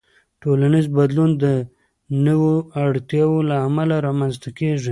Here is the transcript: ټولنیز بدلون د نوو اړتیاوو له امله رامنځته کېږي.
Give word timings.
ټولنیز 0.41 0.85
بدلون 0.97 1.29
د 1.43 1.45
نوو 2.25 2.53
اړتیاوو 2.85 3.47
له 3.49 3.55
امله 3.67 3.95
رامنځته 4.07 4.49
کېږي. 4.59 4.89